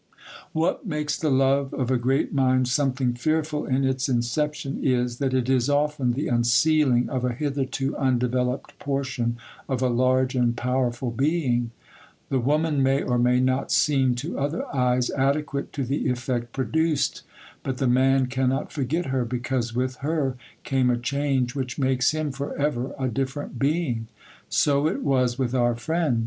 What 0.51 0.83
makes 0.83 1.15
the 1.15 1.29
love 1.29 1.75
of 1.75 1.91
a 1.91 1.97
great 1.99 2.33
mind 2.33 2.67
something 2.67 3.13
fearful 3.13 3.67
in 3.67 3.83
its 3.83 4.09
inception 4.09 4.83
is, 4.83 5.19
that 5.19 5.31
it 5.31 5.47
is 5.47 5.69
often 5.69 6.13
the 6.13 6.27
unsealing 6.27 7.07
of 7.07 7.23
a 7.23 7.33
hitherto 7.33 7.95
undeveloped 7.95 8.79
portion 8.79 9.37
of 9.69 9.83
a 9.83 9.89
large 9.89 10.33
and 10.33 10.57
powerful 10.57 11.11
being: 11.11 11.69
the 12.29 12.39
woman 12.39 12.81
may 12.81 13.03
or 13.03 13.19
may 13.19 13.39
not 13.39 13.71
seem 13.71 14.15
to 14.15 14.39
other 14.39 14.65
eyes 14.75 15.11
adequate 15.11 15.71
to 15.73 15.83
the 15.83 16.09
effect 16.09 16.51
produced, 16.51 17.21
but 17.61 17.77
the 17.77 17.85
man 17.85 18.25
cannot 18.25 18.71
forget 18.71 19.05
her, 19.05 19.23
because 19.23 19.75
with 19.75 19.97
her 19.97 20.35
came 20.63 20.89
a 20.89 20.97
change 20.97 21.53
which 21.53 21.77
makes 21.77 22.09
him 22.09 22.31
for 22.31 22.57
ever 22.57 22.95
a 22.97 23.07
different 23.07 23.59
being. 23.59 24.07
So 24.49 24.87
it 24.87 25.03
was 25.03 25.37
with 25.37 25.53
our 25.53 25.75
friend. 25.75 26.19